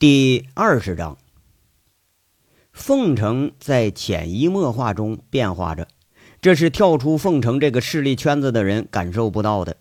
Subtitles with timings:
[0.00, 1.18] 第二十章，
[2.70, 5.88] 凤城在潜移默化中变化着，
[6.40, 9.76] 这是跳出凤城这个势力圈子的人感受不到的。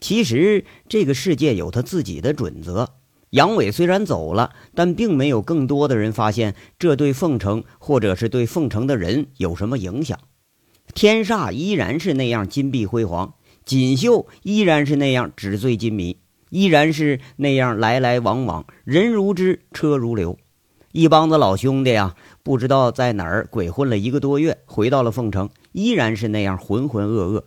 [0.00, 2.90] 其实，这个世界有他自己的准则。
[3.30, 10.18] 杨伟虽然走了，但并没有更多的人发现这对凤城或者是对凤城的人有什么影响。
[10.92, 13.32] 天煞依然是那样金碧辉煌，
[13.64, 16.18] 锦绣依然是那样纸醉金迷。
[16.50, 20.38] 依然是那样来来往往，人如织，车如流。
[20.92, 27.44] 一帮子老兄弟呀，不知道在哪儿鬼混了一个多月，回到了凤城，依然是那样浑浑噩噩。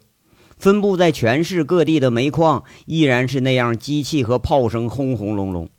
[0.57, 5.69] 分布在全市各地的煤矿，依然是那样机器和炮声轰轰隆隆。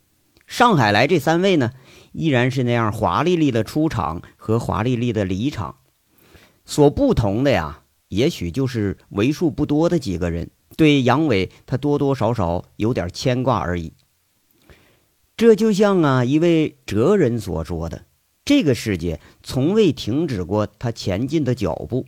[0.45, 1.71] 上海来这三位呢，
[2.11, 5.77] 依然是那样华丽丽的出场和华丽丽的离场。
[6.65, 7.79] 所不同的呀，
[8.09, 10.49] 也许就是为数不多的几个人。
[10.75, 13.93] 对杨伟，他多多少少有点牵挂而已。
[15.35, 18.05] 这就像啊，一位哲人所说的
[18.45, 22.05] ：“这个世界从未停止过他前进的脚步。”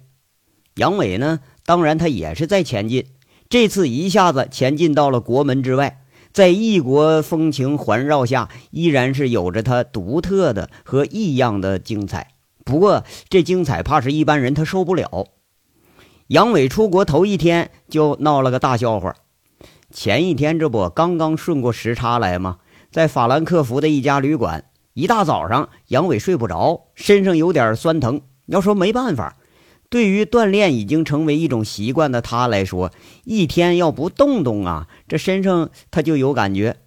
[0.76, 3.06] 杨伟呢，当然他也是在前进。
[3.50, 12.32] 这次一下子前进到了国门之外，在异国风情环绕下，依然是有着他独特的和异样的精彩。
[12.64, 15.28] 不过，这精彩怕是一般人他受不了。
[16.30, 19.16] 杨伟出国头一天就闹了个大笑话。
[19.92, 22.58] 前一天这不刚刚顺过时差来吗？
[22.92, 28.22] 在法兰克福的一家旅馆，一大早上杨伟睡不着，身上有点酸疼。
[28.48, 29.38] 要说没办法，
[29.88, 32.92] 对于锻炼已经成为一种习惯的他来说，
[33.24, 36.78] 一天要不动动啊，这身上他就有感觉。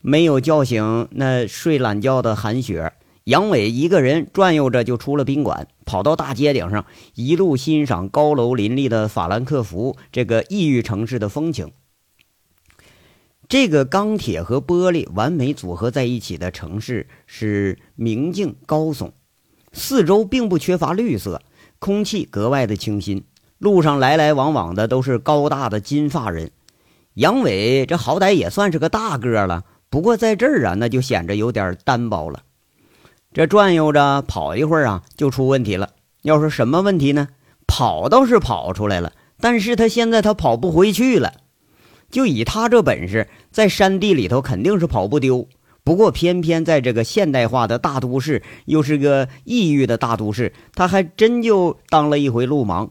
[0.00, 2.94] 没有叫醒那睡懒觉的韩雪。
[3.24, 11.72] 杨伟一个人转悠着就出了宾馆，跑到大街顶上，一路欣赏高楼林立的法兰克福这个异域城市的风情。
[13.48, 19.12] 这个钢铁和玻璃完美组合在一起的城市是明净高耸，
[19.72, 21.40] 四周并不缺乏绿色，
[21.78, 23.24] 空气格外的清新。
[23.56, 26.50] 路上来来往往的都是高大的金发人。
[27.14, 32.42] 杨伟这好歹也算是个大个了，不过在这儿啊，那就显着有点单薄了。
[33.34, 35.90] 这转悠着跑一会儿啊，就出问题了。
[36.22, 37.26] 要说什么问题呢？
[37.66, 41.32] 跑倒是跑出来了，但是他现在他跑不回去了。
[42.12, 45.48] 就以他这本事，在山地里头肯定是跑不丢。
[45.82, 52.90] 不过偏偏在这个现代化的大都市，又是个异域的大都市，他还真就当了一回路盲。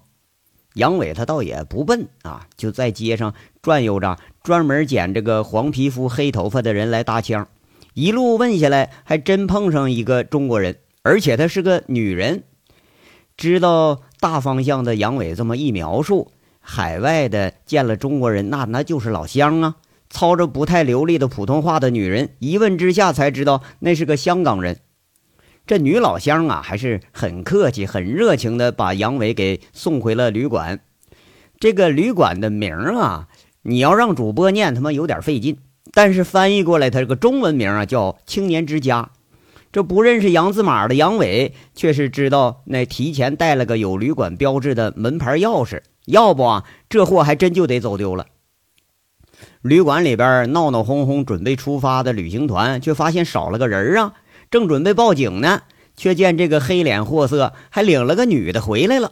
[0.73, 7.47] 杨伟他倒也不笨啊，就在街上转悠着，专门捡这个黄皮肤黑头发的人来搭腔。
[7.93, 12.43] 一路问下来，还真碰上一个中国人，而且她是个女人。
[13.35, 19.75] 知道大方向的杨伟这么一描述，海外的见了中国人，那那就是老乡啊。
[20.09, 24.79] 操着不太流利的普通话的女人，一问之下才知道那是个香港人。
[25.65, 30.81] 这女老乡啊，还是很客气、很热情的，把杨伟给送回了旅馆。
[31.59, 33.27] 这个旅馆的名啊，
[33.63, 35.57] 你要让主播念，他妈有点费劲。
[35.93, 39.11] 但是翻译过来，他这个中文名啊叫“青年之家”。
[39.71, 48.27] 这不认识杨字马的杨伟，却是知道那提前带了个有旅馆标志的门牌钥匙，要不啊，这货还真就得走丢了。
[49.61, 54.13] 旅馆里边闹闹哄哄，准备出发的旅行团，却发现少了个人啊！
[54.51, 55.63] 正准备报警呢，
[55.95, 59.11] 却见这个黑脸货色还领了个女的回来了。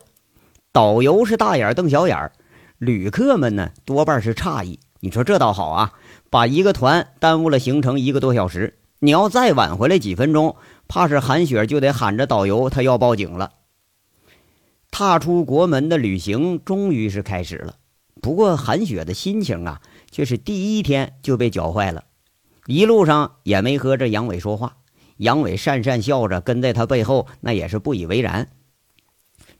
[0.71, 2.31] 导游是大眼瞪小眼，
[2.77, 4.79] 旅客们呢多半是诧异。
[4.99, 5.93] 你说这倒好啊！
[6.31, 10.55] 把一个团耽误了行程一个多小时，你要再晚回来几分钟，
[10.87, 13.51] 怕是韩雪就得喊着导游，他要报警了。
[14.91, 17.75] 踏出国门的旅行终于是开始了，
[18.21, 22.05] 不过韩雪的心情啊，却是第一天就被搅坏了。
[22.65, 24.77] 一路上也没和这杨伟说话，
[25.17, 28.47] 杨伟讪讪笑着跟在他背后，那也是不以为然。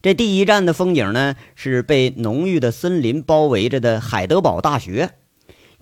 [0.02, 5.16] 这第一站的风景呢，是被浓郁的森林包围着的海德堡大学。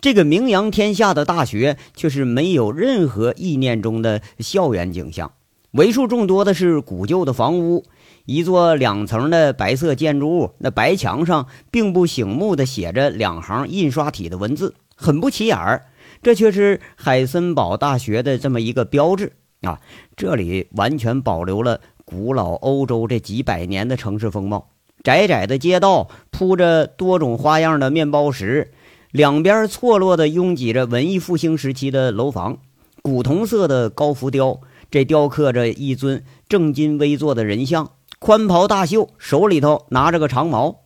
[0.01, 5.33] 这个名扬天下的大学却是没有任何意念中的校园景象，
[5.71, 7.83] 为数众多的是古旧的房屋，
[8.25, 15.87] 一座两层的白色建筑物，那白墙上并不醒目的写着两行印刷体的文字，很不起眼儿。
[16.23, 19.79] 这却是海森堡大学的这么一个标志啊！
[20.15, 24.69] 这里完全保留了古老欧洲这几百年的城市风貌，
[25.03, 28.71] 窄窄的街道铺着多种花样的面包石。
[29.11, 32.59] 两边错落的拥挤着文艺复兴时期的楼房，
[33.01, 34.61] 古铜色的高浮雕，
[34.91, 40.81] 这雕刻着一尊正襟危坐的人像，宽袍大袖，手里头拿着个长矛，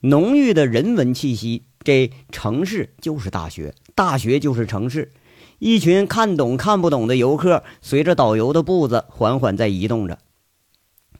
[0.00, 1.64] 浓郁的人文气息。
[1.82, 5.12] 这城市就是大学，大学就是城市，
[5.58, 10.18] 一群看懂看不懂的游客随着导游的步子缓缓在移动着。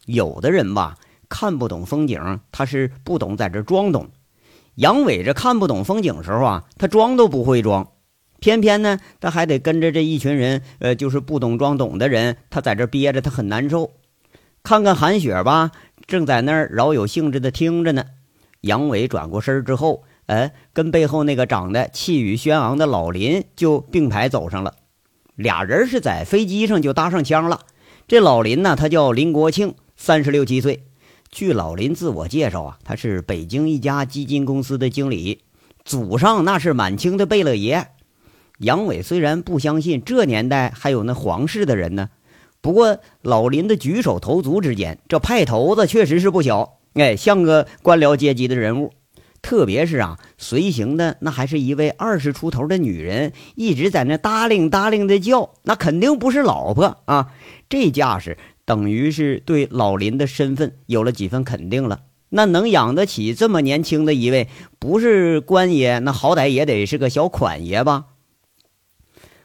[0.06, 0.96] 有的人吧，
[1.28, 4.08] 看不懂风景，他是不懂在这装懂。
[4.76, 7.92] 杨伟这看不懂风景时候啊，他装都不会装，
[8.40, 13.92] 偏偏呢，他还得跟着这一群人，呃，就是不懂装懂的人，他在这憋着，他很难受。
[14.62, 15.72] 看看韩雪吧，
[16.06, 18.04] 正在那儿饶有兴致的听着呢。
[18.62, 20.04] 杨伟转过身之后。
[20.26, 24.76] 哎，跟背后那个长得气宇轩昂的老林就并排走上了，
[25.34, 27.60] 俩人是在飞机上就搭上腔了。
[28.08, 30.82] 这老林呢，他叫林国庆，三十六七岁。
[31.34, 35.40] 据老林自我介绍啊，他是北京一家基金公司的经理，
[35.84, 37.88] 祖上那是满清的贝勒爷。
[38.60, 42.10] 杨伟虽然不相信这年代还有那皇室的人呢，
[42.60, 48.92] 不过老林的举手投足之间，这派头子确实是不小，哎，像个官僚阶级的人物。
[49.42, 57.32] 特别是啊，随行的那还是一位二十出头的女人，一直在那答铃答铃的叫，那肯定不是老婆啊！
[57.68, 62.02] 这架势等于是对老林的身份有了几分肯定了。
[62.30, 68.06] 那能养得起这么年轻的一位，不是官爷，那好歹也得是个小款爷吧？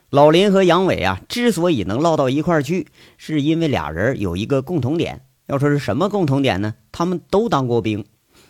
[0.09, 2.87] 老林和杨伟啊，之所以能唠到一块儿去，
[3.17, 5.21] 是因为俩人有一个共同点。
[5.45, 6.75] 要说是什么共同点呢？
[6.91, 8.05] 他们都当过兵。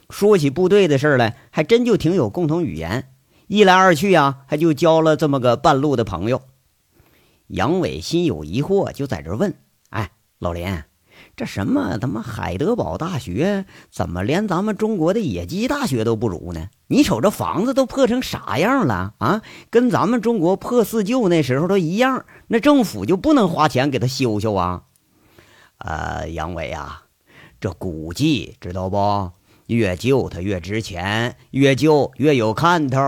[0.09, 3.09] 说起部队的事来，还真就挺有共同语言。
[3.47, 6.41] 一来二去啊，还就交了这么个半路的朋友。
[7.47, 9.55] 杨伟心有疑惑，就在这问：“，
[10.39, 10.83] 老林，
[11.35, 16.69] 这什么他妈海德堡大学，怎么连咱们中国的野鸡大学都不如呢？
[16.87, 19.41] 你瞅这房子都破成啥样了啊？
[19.69, 22.25] 跟咱们中国破四旧那时候都一样。
[22.47, 24.83] 那政府就不能花钱给他修修啊？”
[25.79, 27.03] 呃，杨伟啊，
[27.59, 29.31] 这古迹知道不？
[29.67, 32.99] 越旧它越值钱，越旧越有看头。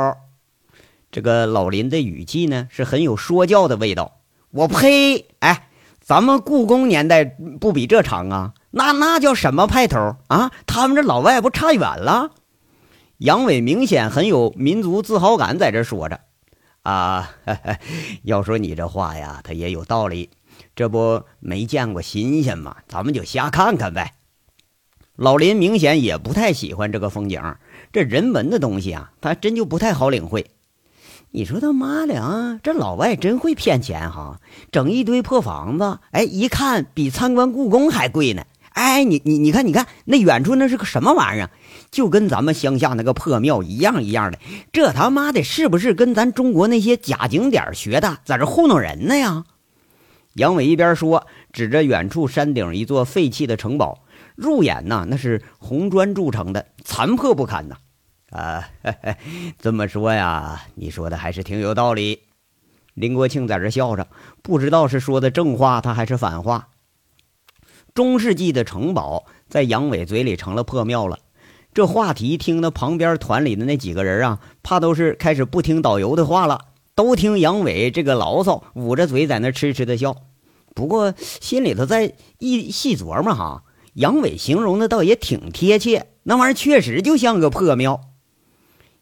[1.10, 4.20] 这个老林的语气呢，是很有说教的味道。
[4.52, 5.26] 我呸！
[5.40, 5.70] 哎，
[6.04, 8.54] 咱们故宫年代不比这长啊？
[8.72, 10.52] 那那叫什么派头啊？
[10.66, 12.32] 他们这老外不差远了？
[13.20, 16.20] 杨伟明显很有民族自豪感，在这说着。
[16.82, 17.30] 啊，
[18.24, 20.32] 要说你这话呀，他也有道理。
[20.76, 22.78] 这不没见过新鲜吗？
[22.88, 24.16] 咱们就瞎看看呗。
[25.16, 27.40] 老林明显也不太喜欢这个风景，
[27.94, 30.50] 这人文的东西啊，他真就不太好领会。
[31.34, 38.44] 你说他妈的啊，这老外真会骗钱哈，整一堆破房子，哎，一看比参观故宫还贵呢。
[38.72, 41.50] 哎，你你你看，你看那远处那是个什么玩意儿？
[41.90, 44.40] 就跟咱们乡下那个破庙一样一样的。
[44.74, 49.46] 这他妈的是不是跟咱中国那些假景点学的，在这糊弄人呢呀？
[50.34, 54.04] 杨伟一边说，指着远处山顶一座废弃的城堡。
[54.36, 57.78] 入眼呐，那是红砖铸成的，残破不堪呐！
[58.32, 58.68] 啊
[59.60, 62.22] 这么说呀，你说的还是挺有道理。
[62.94, 64.08] 林国庆在这笑着，
[64.42, 66.70] 不知道是说的正话，他还是反话。
[67.94, 71.20] 中世纪的城堡在杨伟嘴里成了破庙了。
[71.74, 80.16] 这话题听得旁边团里的那几个人啊，怕都是开始不听导游的话了，都听杨伟这个牢骚，捂着嘴在那痴痴的笑。
[80.74, 83.64] 不过心里头在一细琢磨哈。
[83.96, 88.11] 杨伟形容的倒也挺贴切，那玩意儿确实就像个破庙。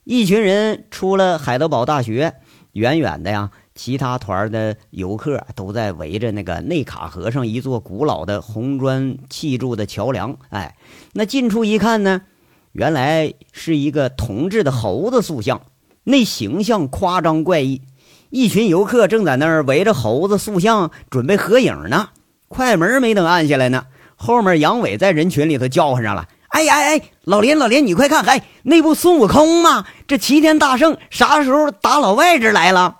[0.09, 2.33] 一群人出了海德堡大学，
[2.71, 10.35] 远远的呀，其他团的游客都在围着那个内卡河上一座古老的红砖砌筑的桥梁。
[10.49, 10.75] 哎，
[11.13, 12.23] 那近处一看呢，
[12.71, 15.61] 原来是一个铜制的猴子塑像，
[16.05, 17.83] 那形象夸张怪异。
[18.31, 22.09] 一群游客正在那儿围着猴子塑像准备合影呢，
[22.47, 23.85] 快门没等按下来呢。
[24.15, 29.85] 后面杨伟在人群里头叫唤上了：“哎哎哎，老林老林，你快看，哎，那不孙悟空吗？
[30.07, 32.97] 这齐天大圣啥时候打老外这来了？”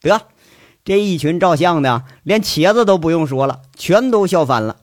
[0.00, 0.22] 得，
[0.84, 4.76] 这一群照相的连茄子都不用说了，全都笑翻了。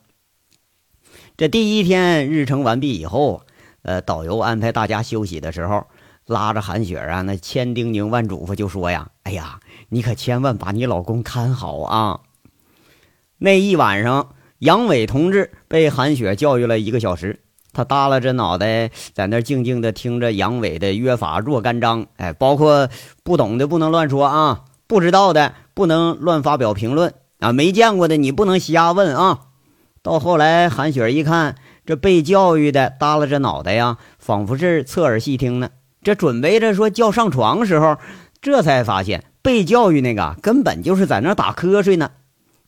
[1.35, 3.41] 这第一天日程完毕以后，
[3.81, 5.87] 呃，导游安排大家休息的时候，
[6.25, 9.59] 拉着韩雪啊，那千叮咛万嘱咐就说呀：“哎呀，
[9.89, 12.19] 你可千万把你老公看好啊！”
[13.39, 14.29] 那一晚上。
[14.59, 17.41] 杨伟同志被韩雪教育了一个小时，
[17.75, 22.07] 他耷拉着脑袋在那静静的听着杨伟的约法若干章。
[22.15, 22.89] 哎，包括
[23.23, 29.41] 不懂的不能乱说啊，不知道的不能乱发表评论啊，没见过的你不能瞎问啊。
[30.01, 31.55] 到后来，韩雪一看
[31.85, 35.69] 这被教育的耷拉着脑袋呀，仿佛是侧耳细听呢。
[36.01, 37.97] 这准备着说叫上床时候，
[38.39, 42.11] 这才发现被教育那个根本就是在那打瞌睡呢。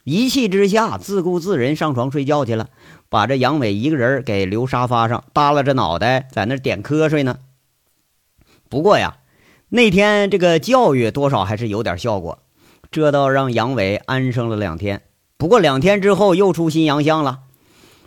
[0.09, 2.69] 一气之下，自顾自人上床睡觉去了，
[3.09, 7.39] 把这杨伟一个人给留沙发上，耷拉着脑袋在那点瞌睡呢。
[8.69, 9.17] 不过呀，
[9.67, 12.39] 那天这个教育多少还是有点效果。
[12.89, 15.01] 这倒让杨伟安生了两天。
[15.35, 17.39] 不过两天之后又出新洋相了。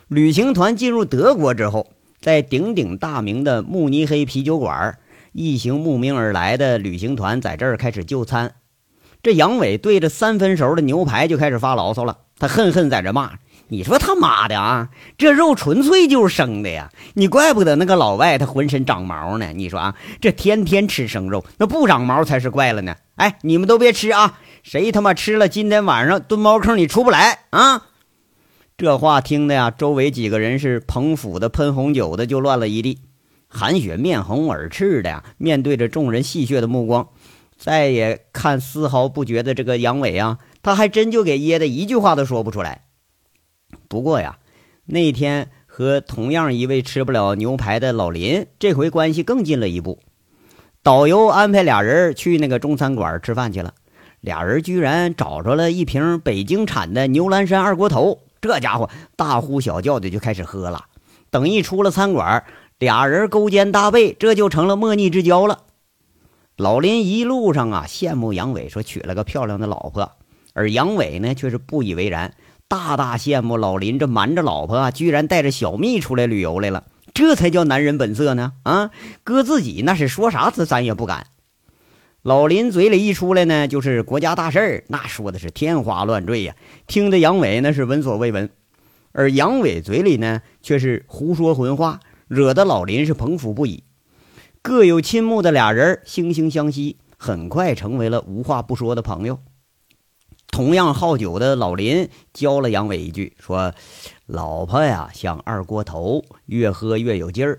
[0.07, 4.97] 旅行团进入德国之后，在鼎鼎大名的慕尼黑啤酒馆，
[5.33, 8.55] 一行慕名而来的旅行团在这儿开始就餐。
[9.23, 13.33] 这杨伟对着三分熟的牛排就开始发牢骚了，他恨恨在这骂
[13.69, 16.91] ：“你说他妈的啊，这肉纯粹就是生的呀！
[17.13, 19.53] 你怪不得那个老外他浑身长毛呢。
[19.53, 22.95] 你说啊，这天天吃生肉，那不长毛才是怪了呢。
[23.15, 24.39] 哎，你们都别吃啊！
[24.63, 27.87] 谁他妈吃了，今天晚上蹲茅坑里出不来啊！”
[28.75, 32.97] 这话听的呀，周围几个人是捧腹的、喷红酒的，就乱了一地。
[33.47, 37.09] 韩雪面红耳赤的呀，面对着众人戏谑的目光。
[37.61, 42.85] 再也看丝毫不觉得这个杨伟啊，他还真就给噎的一句话都说不出来。
[43.87, 44.39] 不过呀，
[44.85, 49.99] 那天和同样一位吃不了牛排的老林，这回关系更近了一步。
[50.81, 53.75] 导游安排俩人去那个中餐馆吃饭去了，
[54.21, 60.85] 俩人居然找着了一瓶北京产的牛栏山二锅头，这家伙大呼小叫的就开始喝了。
[61.29, 62.43] 等一出了餐馆，
[62.79, 65.59] 俩人勾肩搭背，这就成了莫逆之交了。
[66.61, 70.11] 老林一路上啊羡慕杨伟，说娶了个漂亮的老婆，
[70.53, 72.35] 而杨伟呢却是不以为然，
[72.67, 76.83] 大大羡慕老林这瞒着老婆，居然带着小蜜出来旅游来了，
[77.15, 78.53] 这才叫男人本色呢！
[78.61, 78.91] 啊，
[79.23, 81.25] 搁自己那是说啥咱咱也不敢。
[82.21, 88.51] 老林嘴里一出来呢，就是国家大事儿，那说的是天花乱坠呀，听得杨伟那是闻所未闻，
[89.13, 93.83] 而杨伟嘴里呢却是胡说混话，惹得老林是捧腹不已。
[94.63, 99.39] 各有倾慕的俩人惺惺相惜，很快成为了无话不说的朋友。
[100.51, 103.73] 同样好酒的老林教了杨伟一句，说
[104.27, 107.55] ：“老婆呀像二锅头，越喝越有劲儿；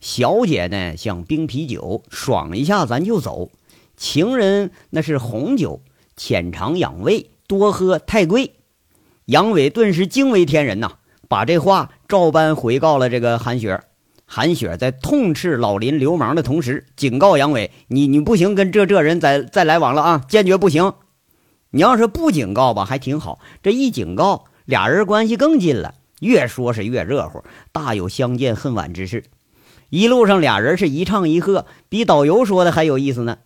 [0.00, 3.50] 小姐呢像冰啤酒，爽一下咱就走；
[3.96, 5.80] 情人那是红酒，
[6.16, 8.52] 浅尝养胃，多喝太贵。”
[9.26, 10.98] 杨伟顿时惊为天人呐，
[11.28, 13.82] 把这话照搬回告了这个韩雪。
[14.26, 20.94] 韩雪在痛斥老林流氓的同时，警告杨伟：“你你不行，跟这这人再再来往了啊，坚决不行！
[21.70, 29.24] 你要是不警告吧，还挺好；这一警告，俩人关系更近了，越说是越热乎，大有相见恨晚之势。
[29.90, 33.38] 一路上，俩人是一唱一和，比导游说的还有意思呢。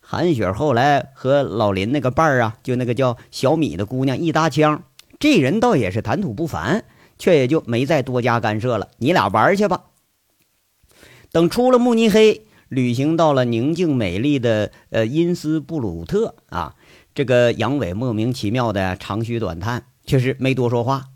[0.00, 4.84] 韩雪后来和老林那个伴儿啊，就那个叫小米的姑娘一搭腔，
[5.18, 6.84] 这人倒也是谈吐不凡，
[7.18, 8.88] 却也就没再多加干涉了。
[8.98, 9.82] 你俩玩去吧。
[11.32, 16.76] 等出了慕尼黑，旅行到了宁静美丽的呃因斯布鲁特啊，
[17.14, 21.06] 这个杨伟莫名其妙的长吁短叹，却是没多说话。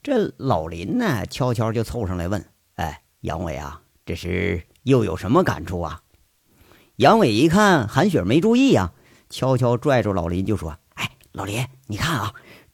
[0.00, 2.44] 这老林呢，悄悄就凑上来问
[2.76, 6.02] ：“哎，杨伟啊，这是又有什么感触啊？”
[6.94, 8.92] 杨伟一看韩雪没注意呀，
[9.28, 12.32] 悄悄拽住老林就说：“哎，老林，你看啊。”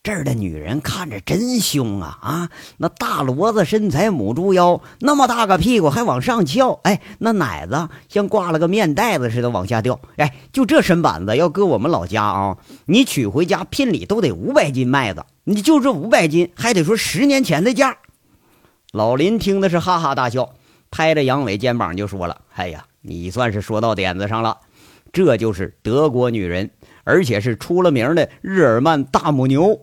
[0.09, 2.51] 这儿的女人看着真凶啊啊！
[2.79, 17.99] 那大骡子身材，母猪腰，那么大个屁股还往上翘，哎，那奶子像挂了个面袋子似的往下掉，哎，就这身板子，要搁我们老家啊，你娶回家聘礼都得五百斤麦子，你就这五百斤，还得说十年前的价。
[18.93, 20.55] 老林听的是哈哈大笑，
[20.91, 24.57] 拍着杨伟肩膀就说了：“哎呀，你算是说到点子上了，
[25.13, 26.71] 这就是德国女人，
[27.05, 29.79] 而且是出了名的日耳曼大母牛。”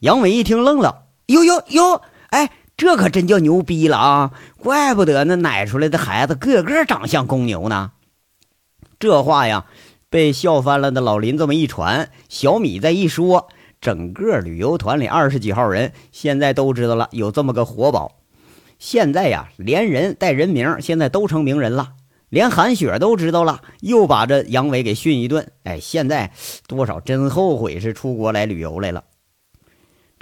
[0.00, 2.02] 杨伟一听愣了，哟哟哟！
[2.30, 4.32] 哎，这可真叫牛逼了啊！
[4.58, 7.92] 怪不得那奶出来的孩子个个长像公牛呢。
[8.98, 9.66] 这话呀，
[10.10, 13.48] 被笑翻了的老林这么一传，小米再一说，
[13.80, 18.16] 整个旅游团里二十几号人现在都知道了有这么个活宝。
[18.78, 21.92] 现在呀，连人带人名，现在都成名人了。
[22.28, 25.52] 连韩雪都知道了，又把这杨伟给训一顿。
[25.62, 26.32] 哎，现在
[26.66, 29.04] 多少真后悔是出国来旅游来了。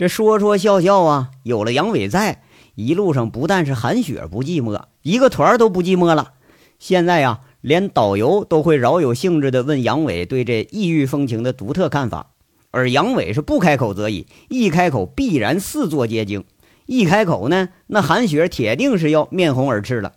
[0.03, 2.43] 这说说笑笑啊，有了杨伟在，
[2.75, 6.33] 一路上不但是韩雪不寂寞，一个团都不寂寞了。
[6.81, 12.33] 现在呀，连导游都会饶有兴致地问杨伟对这异域风情的独特看法，
[12.73, 16.43] 而杨伟是不开口则已，一开口必然四座皆惊。
[16.87, 20.15] 一开口呢，那韩雪铁定是要面红耳赤了。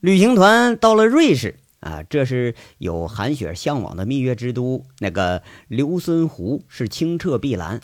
[0.00, 7.80] 旅行团到了瑞士啊，这是有韩雪向往的蜜月之都，那个留森湖是清澈碧蓝。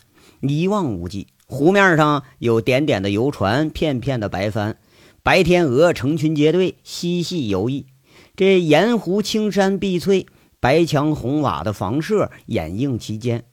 [0.49, 4.77] 一望无际，湖面上有点点的游船，片片的白帆，
[5.23, 7.85] 白天鹅成群结队嬉戏游弋。
[8.35, 10.25] 这盐湖青山碧翠，
[10.59, 13.45] 白墙红瓦的房舍掩映其间，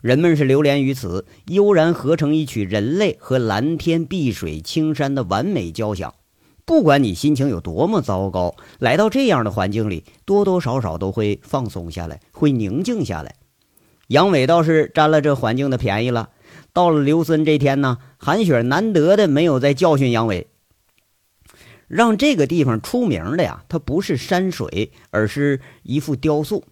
[0.00, 6.14] 人们是流连于此，悠然合成一曲人类和蓝天碧水青山的完美交响。
[6.64, 13.34] 不管你心情有多么糟糕，来到这样的环境里，多多少少都会放松下来，会宁静下来。
[14.08, 16.30] 杨伟倒是占了这环境的便宜了。
[16.72, 20.48] 到了刘森这天呢，韩雪难得的没有再教训杨伟。
[21.86, 26.64] 让这个地方出名的呀，它不是山水，而是一幅雕塑。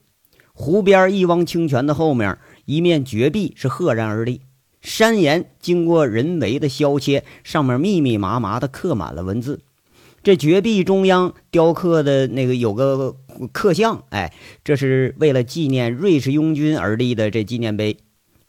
[0.53, 4.43] 湖边一汪清泉的后面，一面绝壁是赫然而立。
[4.81, 9.61] 山岩经过人为的削切，上面密密麻麻的刻满了文字。
[10.27, 13.15] 这绝壁中央雕刻的那个有个
[13.53, 14.33] 刻像，哎，
[14.65, 17.99] 这是为了纪念瑞士拥军而立的这纪念碑。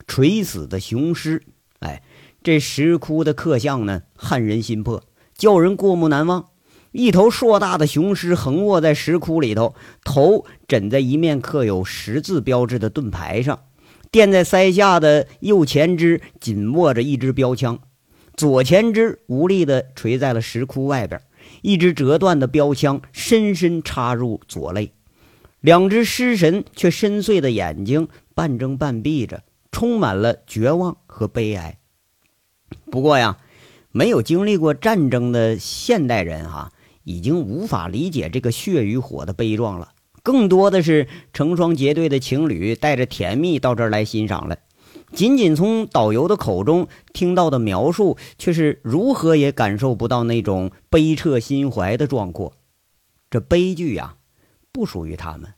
[0.07, 1.43] 垂死的雄狮，
[1.81, 2.01] 哎，
[2.41, 5.03] 这石窟的刻像呢，撼人心魄，
[5.35, 6.47] 叫人过目难忘。
[6.93, 13.59] 一头硕大的雄狮横卧在石窟里头，头枕在一面刻有十字标志的盾牌上，
[14.09, 17.77] 垫在腮下的右前肢紧握着一支标枪，
[18.35, 21.21] 左前肢无力地垂在了石窟外边，
[21.67, 24.93] 一支折断的标枪深深插入左肋，
[25.59, 31.77] 两只失神却深邃的眼睛半睁半闭着，充满了绝望和悲哀。
[32.89, 33.37] 不过呀，
[33.91, 36.71] 没有经历过战争的现代人哈。
[37.03, 39.93] 已经无法理解这个血与火的悲壮了，
[40.23, 44.57] 更多的是成双结对的情侣带着甜蜜到这儿来欣赏了。
[45.13, 52.53] 仅仅从导游的口中听到的描述，却是如何也感受不到那种悲彻心怀的壮阔。
[53.29, 54.15] 这悲剧呀，
[54.71, 55.53] 不属于他们。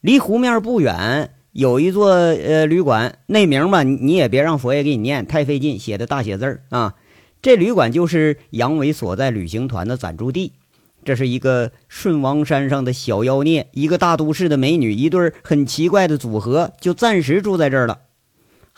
[0.00, 6.94] 离湖面不远有一座呃旅馆，那名吧你也别让佛爷给你念，太费劲，写的大写字儿啊。
[7.42, 10.52] 这旅馆就是杨伟所在旅行团的暂住地。
[11.02, 18.00] 这是一个顺王山上的小妖孽，一个大都市的美女，一对很奇怪的组合，就暂时住在这儿了。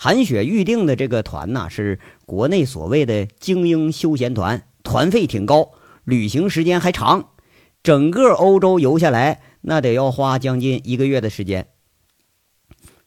[0.04, 5.70] 韩雪预定的这个团呐，是国内所谓的精英休闲团，团费挺高，
[6.02, 7.28] 旅行时间还长，
[7.84, 11.68] 整个欧洲游下来，那得要花将近一个月的时间。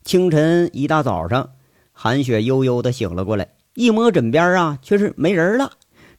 [0.05, 1.49] 清晨一大早上，
[1.91, 3.49] 韩雪悠悠的醒了过来。
[3.73, 5.73] 一摸枕边啊，却是没人了，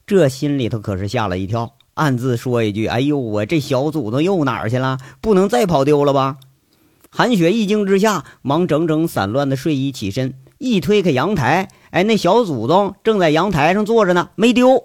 [0.05, 4.99] 这心里头可是吓了一跳，暗自说一句：“哎呦，我这小祖宗又哪儿去了？
[5.21, 6.37] 不能再跑丢了吧？”
[7.09, 14.83] 韩雪一惊之下，忙整整散乱的睡衣，起身一推开阳台，哎，那小祖宗正在阳台上坐着呢，没丢。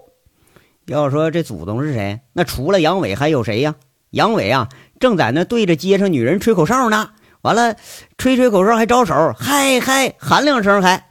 [0.85, 2.21] 要说这祖宗是谁？
[2.33, 3.75] 那除了杨伟还有谁呀？
[4.11, 7.75] 杨伟啊，正在那对着街上女人吹口哨呢，完了，
[8.17, 11.09] 吹吹口哨还招手，嗨嗨喊两声还。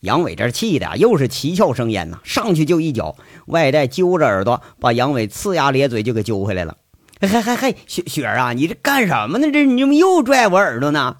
[0.00, 6.76] 杨伟这气的又是七窍生烟呐，上去就一脚，外带揪着耳朵，把杨伟呲牙咧嘴就给揪回来了。
[7.20, 9.50] 嘿嘿嘿雪，雪雪啊，你这干什么呢？
[9.50, 11.16] 这你怎么又拽我耳朵呢？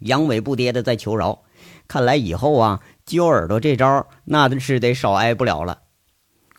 [0.00, 1.42] 杨伟不迭的在求饶，
[1.88, 5.78] 看来以后啊，揪耳朵这招那是得少挨不了了。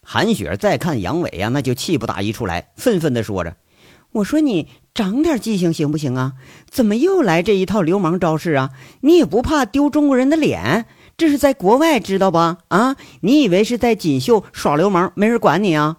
[0.02, 3.58] 韩雪再看杨伟啊，那就气不打一处来，愤愤的说着
[4.14, 6.34] ：“我说你长点记性行不行啊？
[6.70, 8.72] 怎么又来这一套流氓招式啊？
[9.02, 10.86] 你也不怕丢中国人的脸？”
[11.18, 12.60] 这是在国外，知道吧？
[12.68, 15.98] 啊，你以为是在锦绣耍流氓，没人管你啊？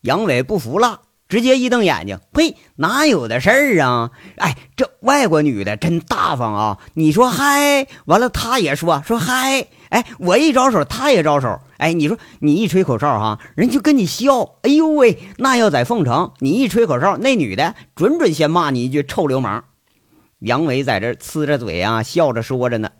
[0.00, 4.10] 杨伟不服了，直接一瞪眼睛：“呸，哪有的事儿啊？
[4.36, 6.78] 哎，这外国女的真大方啊！
[6.94, 14.56] 你说嗨，完了他也说说嗨，哎，我一招手，他也招手，哎，你说你一吹口哨哈，人就跟你笑。
[14.62, 19.64] 哎呦喂，那要在凤城，你一吹口哨，那女的准准先骂你一句臭流氓。”
[20.40, 22.90] 杨伟在这呲着嘴啊，笑着说着呢。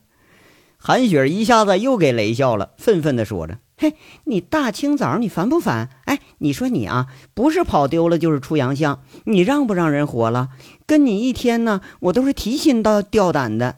[0.78, 5.90] 韩雪一下子又给雷笑了，愤愤地说着：“嘿，你大清早你烦不烦？
[6.04, 10.50] 哎，你说你啊，不是跑丢了就是出洋相，你让不让人活了？
[10.86, 13.76] 跟你一天呢，我都是提心到吊胆的。”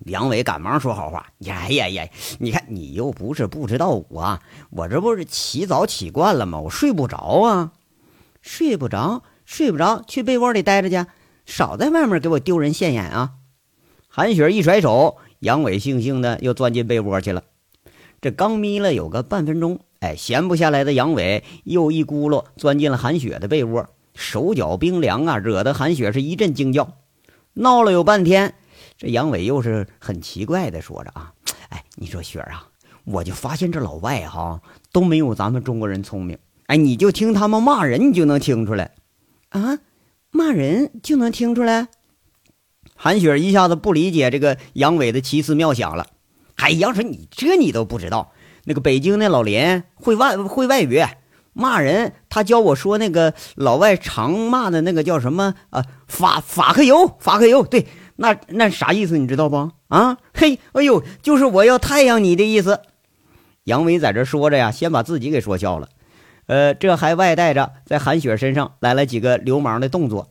[0.00, 2.08] 梁伟赶忙说好话：“呀呀呀，
[2.40, 6.60] 你看你又不是不知道我，我这不是起早起惯了吗？
[6.60, 7.72] 我睡不着啊，
[8.42, 11.08] 睡不着，睡不着，去被窝里待着去，
[11.46, 13.34] 少在外面给我丢人现眼啊！”
[14.08, 15.18] 韩雪一甩手。
[15.40, 17.44] 杨伟悻悻的又钻进被窝去了。
[18.20, 26.96] 这刚眯了有个半分钟，哎，闲不下来的杨伟又一咕噜钻进了韩雪的被窝，手脚冰凉啊，惹得韩雪是一阵惊叫。
[27.54, 28.54] 闹了有半天，
[28.96, 31.32] 这杨伟又是很奇怪的说着啊，
[31.68, 32.68] 哎，你说雪儿啊，
[33.04, 34.60] 我就发现这老外哈
[34.92, 36.38] 都没有咱们中国人聪明。
[36.66, 38.92] 哎，你就听他们骂人，你就能听出来
[39.48, 39.78] 啊，
[40.30, 41.88] 骂人就能听出来。
[42.94, 46.08] 韩雪一下子不理解这个杨伟的奇思妙想了。
[46.58, 48.32] 哎，杨水，你这你都不知道？
[48.64, 51.02] 那个北京那老林会外会外语，
[51.52, 55.84] 骂人他教我说那个老外常骂的那个叫什么啊？
[56.06, 57.64] 法法克油，法克油。
[57.64, 59.70] 对，那那啥意思你知道不？
[59.88, 62.82] 啊，嘿，哎呦，就是我要太阳你的意思。
[63.64, 65.88] 杨伟在这说着呀，先把自己给说笑了。
[66.46, 70.30] 呃，这还外带着在韩雪身上来了几个流氓的动作，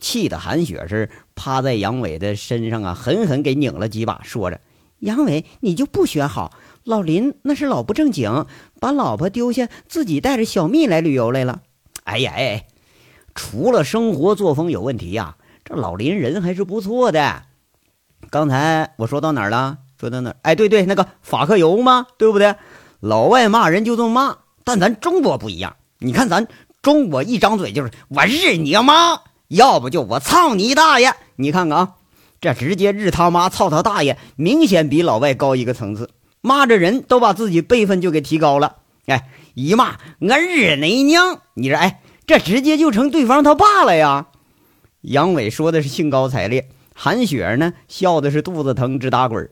[0.00, 1.08] 气得韩雪是。
[1.34, 4.60] 趴在杨伟的身上啊，狠狠给拧了几把，说着
[5.00, 6.52] ：“杨伟，你就不学好。
[6.84, 8.46] 老林那是老不正经，
[8.80, 11.60] 把老婆丢下，自己带着小蜜来旅游来了。”
[12.04, 12.66] 哎呀哎，
[13.34, 17.42] 除了生活作风有问题呀，这老林人还是不错的。
[18.30, 19.78] 刚才我说到哪儿了？
[20.00, 20.34] 说到哪？
[20.42, 22.06] 哎，对对，那个法克油吗？
[22.16, 22.54] 对不对？
[23.00, 25.76] 老外骂人就这么骂，但咱中国不一样。
[25.98, 26.48] 你看咱
[26.80, 31.12] 中国一张嘴就是我日你妈，要不就我操你大爷。
[31.36, 31.94] 你看看啊，
[32.40, 36.10] 这直接日他妈操他大爷，明显比老外高一个层次。
[36.40, 38.76] 骂着人都把自己辈分就给提高了。
[39.06, 44.28] 哎，一骂我日你娘，你这哎，这直接就成对方他爸了呀。
[45.00, 49.50] 杨伟说的是兴高采烈，韩雪儿呢笑的是肚子疼直打滚。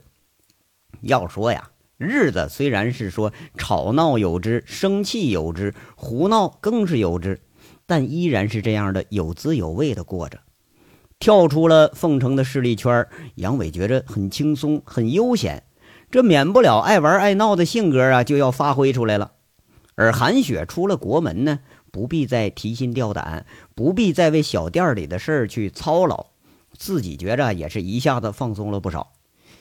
[1.01, 1.69] 要说呀。
[1.99, 7.41] 日子虽然是说吵闹有之，生气有之，胡闹更是有之，
[7.87, 10.37] 但依然是这样的有滋有味的过着。
[11.19, 15.63] 跳出了凤城的势力圈，杨伟觉着很轻松，很悠闲。
[16.09, 19.31] 这免不了爱玩爱闹的性格啊，就要发挥出来了。
[19.95, 21.59] 而韩雪出了国门呢，
[21.91, 26.27] 不必再提心吊胆，不必再为小店里的事儿去操劳，
[26.77, 29.11] 自己觉着也是一下子放松了不少。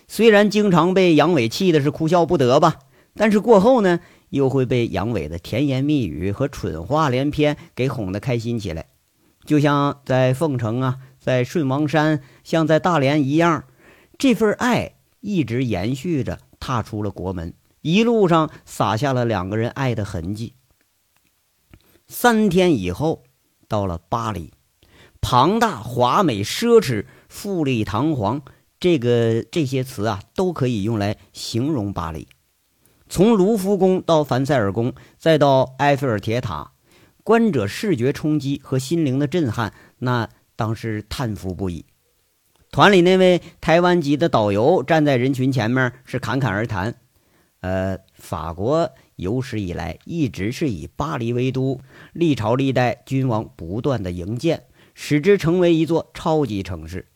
[0.07, 2.77] 虽然经常被杨伟气的是哭笑不得吧，
[3.14, 8.87] 但是过后呢，又会被杨伟的甜言蜜语和蠢话连篇给哄得开心起来。
[9.45, 13.65] 就像在凤城啊，在顺王山，像在大连一样，
[14.17, 20.55] 这份爱一直延续着，踏出了国门，一路上撒下了两个人爱的痕迹。
[22.07, 23.25] 三天以后，
[23.67, 24.53] 到了巴黎，
[25.21, 28.43] 庞大、华美、奢侈、富丽堂皇。
[28.79, 32.29] 这个这些词啊，都可以用来形容巴黎。
[33.09, 36.71] 从卢浮宫到凡塞尔宫，再到埃菲尔铁塔，
[37.25, 41.85] 观者视觉冲击和心灵的震撼，那当时叹服不已。
[42.73, 46.97] 团里那位台湾籍的导游站在人群前面，是侃侃而谈
[47.61, 51.81] ：“呃，法国有史以来一直是以巴黎为都，
[52.12, 54.64] 历朝历代君王不断的营建，
[54.95, 57.07] 使之成为一座超级城市，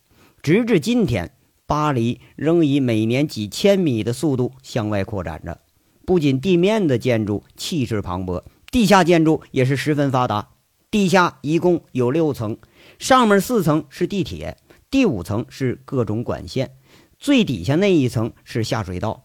[0.43, 1.33] 直至今天。”
[1.67, 5.61] 巴黎仍以每年几千米的速度向外扩展着，
[6.05, 10.49] 不仅地面的建筑气势磅礴，地下建筑也是十分发达。
[10.91, 12.59] 地下一共有六层，
[13.01, 14.59] 上面四层是地铁，
[14.91, 16.73] 第五层是各种管线，
[17.19, 19.25] 最底下那一层是下水道，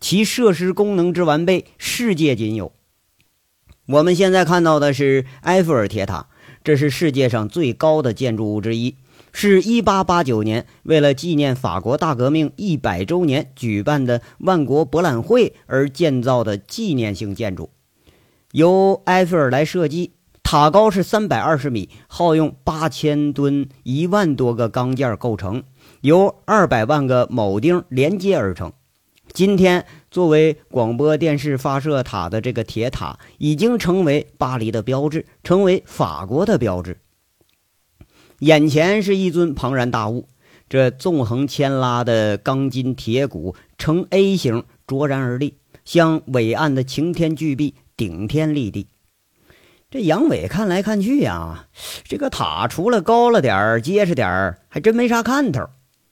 [0.00, 2.72] 其设施功能之完备，世界仅有。
[3.86, 6.28] 我们现在看到的是埃菲尔铁塔，
[6.62, 8.94] 这是世界上最高的建筑物之一。
[9.32, 17.70] 是一八八九年为了纪念法国大革命一百周年举办的万国博览会而建造的纪念性建筑，
[18.52, 20.12] 由埃菲尔来设计。
[20.46, 25.64] 塔高是三百二十米，耗用八千吨、一万多个钢件构成，
[26.02, 28.72] 由二百万个铆钉连接而成。
[29.32, 37.00] 今天，作为广播电视发射塔的这个铁塔，已经成为巴黎的标志，成为法国的标志。
[38.38, 40.28] 眼前是一尊庞然大物，
[40.68, 45.54] 这纵横牵拉的钢筋铁骨呈 A 形卓然而立，
[45.84, 48.86] 像伟岸的擎天巨壁，顶天立地。
[49.96, 51.68] 这杨伟看来看去呀，
[52.04, 55.70] 这个塔除了高了点、结实点，还真没啥看头。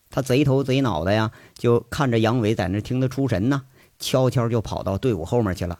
[0.08, 3.64] 他贼头贼脑的呀，就看着杨伟在那听得出神呢，
[3.98, 5.78] 悄悄就跑到队伍后面去了，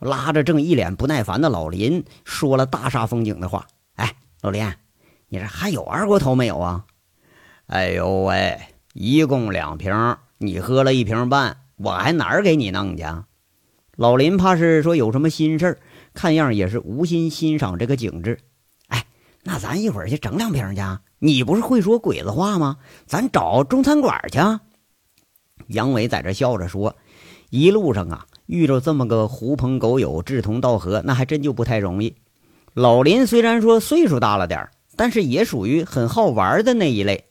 [0.00, 4.68] 拉着正一脸不耐烦的老林，说了大煞风景的话：“哎，老林。”
[5.30, 6.86] 你这还有二锅头没有啊？
[7.66, 8.58] 哎呦喂，
[8.94, 13.04] 一共两瓶，你喝了一瓶半，我还哪儿给你弄去？
[13.96, 15.78] 老林怕是说有什么心事儿，
[16.14, 18.38] 看样也是无心欣赏这个景致。
[18.88, 19.04] 哎，
[19.42, 20.80] 那咱一会儿去整两瓶去。
[21.18, 22.78] 你不是会说鬼子话吗？
[23.04, 24.38] 咱找中餐馆去。
[25.66, 26.96] 杨伟在这笑着说
[27.50, 32.14] ：“一路上啊，遇着这么个狐朋狗友，志同道合，那还真就不太容易。”
[32.72, 34.68] 老林虽然说岁数大了点。
[34.96, 37.24] 但是也属于很好玩的那一类。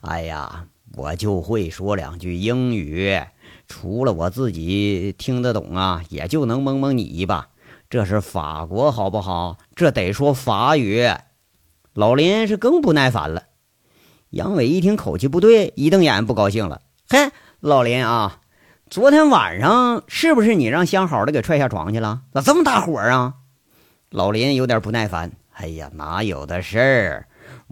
[0.00, 3.20] 哎呀，我就会说两句英语，
[3.68, 7.48] 除了我自己听得懂啊，也就能蒙蒙你一把。
[7.90, 9.58] 这是法国，好不好？
[9.74, 11.10] 这得说法语。
[11.92, 13.42] 老林是更不耐烦了。
[14.30, 16.82] 杨伟一听口气不对，一瞪眼，不高兴了。
[17.08, 18.42] 嘿，老林啊，
[18.88, 22.22] 昨天晚上是不是你让相好的给踹下床去了？
[22.32, 23.34] 咋这么大火啊？
[24.10, 25.32] 老林有点不耐烦。
[25.50, 27.26] 哎呀，哪有的事儿！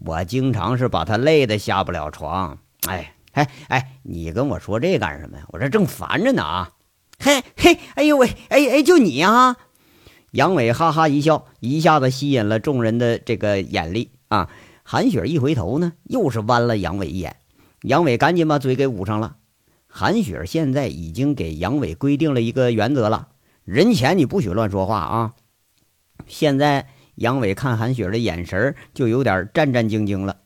[0.04, 2.59] 我经常是把他累得下不了床。
[2.88, 5.44] 哎，哎，哎，你跟我说这干什么呀？
[5.50, 6.70] 我这正烦着呢啊！
[7.20, 9.57] 嘿，嘿，哎呦喂，哎哎，就你啊！
[10.33, 14.51] 杨伟哈哈一笑，一下子吸引了众人的这个眼力啊！
[14.83, 17.37] 韩雪一回头呢，又是剜了杨伟一眼。
[17.83, 19.37] 杨伟赶紧把嘴给捂上了。
[19.87, 23.29] 韩雪现在已经给杨伟规定了一个原则了：
[23.64, 25.35] 人前你不许乱说话啊！
[26.27, 30.38] 现在杨伟看韩雪的眼神就有点战战兢兢了。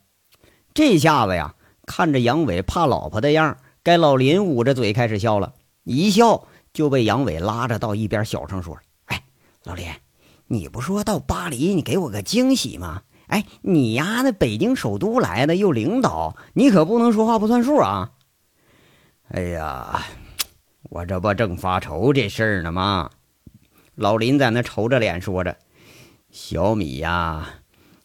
[0.73, 8.77] 这下子呀，看着杨伟怕老婆的样该老林捂着嘴开始笑了，一笑就被杨伟拉着到一边，小声说：“，
[9.63, 9.87] 老林，
[10.47, 18.11] 你不说到巴黎你给我个惊喜吗？”哎，你呀，那北京首都来的又领导，你可不能说话不算数啊！
[19.29, 20.03] 哎呀，
[20.83, 23.09] 我这不正发愁这事儿呢吗？
[23.95, 25.57] 老林在那愁着脸说着
[26.29, 27.47] ：“小米呀，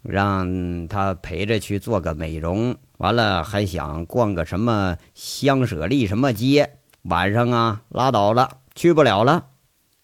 [0.02, 9.46] 让他陪着去做个美容，完了还想逛个什么香舍利什么街，晚上啊拉倒了，去不了了。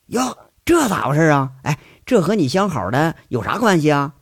[0.06, 1.52] 哟，这咋回事啊？
[1.62, 4.14] 哎，这和你相好的有啥关系啊？”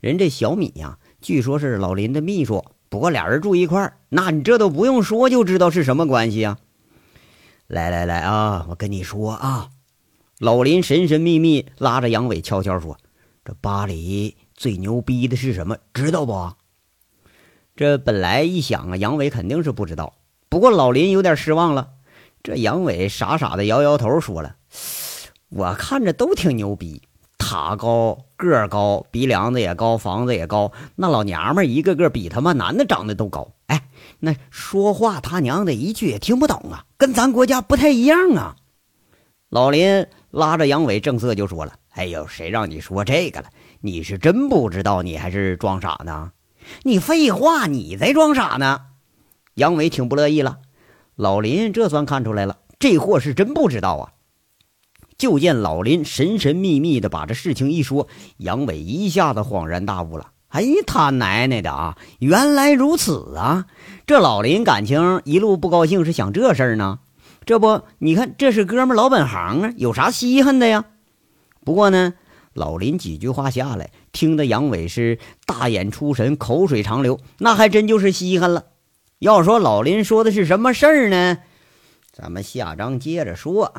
[0.00, 6.58] 人这小米呀，据说是老林的秘书，不过俩人住一块儿，那你这都不用说就知道是什么关系啊！
[7.66, 9.70] 来来来啊，我跟你说啊，
[10.38, 12.98] 老林神神秘秘拉着杨伟悄悄说
[13.46, 15.78] ：“这巴黎最牛逼的是什么？
[15.94, 16.52] 知道不？”
[17.74, 20.18] 这本来一想啊，杨伟肯定是不知道，
[20.50, 21.92] 不过老林有点失望了。
[22.42, 24.56] 这杨伟傻傻的摇摇头，说了
[25.54, 27.00] ：“我看着都挺牛逼。”
[27.38, 30.72] 塔高个儿高，鼻梁子也高，房子也高。
[30.96, 33.52] 那老娘们一个个比他妈男的长得都高。
[33.66, 33.88] 哎，
[34.20, 38.56] 那说话他娘的一句也听不懂啊，跟咱国家不太一样啊。
[39.50, 43.48] 老林拉着杨伟正色就说了：“哎呦，谁让你说这个了？
[43.80, 46.32] 你是真不知道，你还是装傻呢？
[46.82, 48.86] 你废话，你在装傻呢。”
[49.54, 50.60] 杨伟挺不乐意了。
[51.14, 54.12] 老林这算看出来了，这货是真不知道啊。
[55.16, 60.30] 就见老林神神秘秘的把这事情一说，杨伟一下子恍然大悟了。
[60.48, 61.98] 哎，他奶奶的啊！
[62.20, 63.66] 原来如此啊！
[64.06, 67.00] 这老林感情一路不高兴，是想这事儿呢？
[67.44, 70.84] 这不，你看这是哥们老本行啊，有啥稀罕的呀？
[71.64, 72.14] 不过呢，
[72.52, 78.66] 老林几句话下来，听得杨伟是大眼出神，口水长流，那还真就是稀罕了。
[79.18, 81.38] 要说老林说的是什么事儿呢？
[82.12, 83.74] 咱们下章接着说。